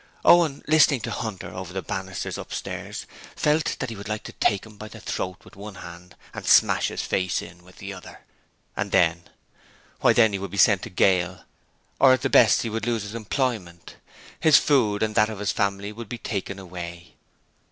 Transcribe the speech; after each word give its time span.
Owen, 0.25 0.63
listening 0.67 0.99
to 1.01 1.11
Hunter 1.11 1.53
over 1.53 1.73
the 1.73 1.83
banisters 1.83 2.39
upstairs, 2.39 3.05
felt 3.35 3.75
that 3.77 3.91
he 3.91 3.95
would 3.95 4.09
like 4.09 4.23
to 4.23 4.31
take 4.31 4.65
him 4.65 4.75
by 4.75 4.87
the 4.87 4.99
throat 4.99 5.37
with 5.45 5.55
one 5.55 5.75
hand 5.75 6.15
and 6.33 6.43
smash 6.43 6.87
his 6.87 7.03
face 7.03 7.39
in 7.39 7.63
with 7.63 7.77
the 7.77 7.93
other. 7.93 8.21
And 8.75 8.91
then? 8.91 9.29
Why 9.99 10.13
then 10.13 10.33
he 10.33 10.39
would 10.39 10.49
be 10.49 10.57
sent 10.57 10.81
to 10.81 10.89
gaol, 10.89 11.41
or 11.99 12.13
at 12.13 12.23
the 12.23 12.31
best 12.31 12.63
he 12.63 12.69
would 12.71 12.87
lose 12.87 13.03
his 13.03 13.13
employment: 13.13 13.97
his 14.39 14.57
food 14.57 15.03
and 15.03 15.13
that 15.13 15.29
of 15.29 15.37
his 15.37 15.51
family 15.51 15.91
would 15.91 16.09
be 16.09 16.17
taken 16.17 16.57
away. 16.57 17.13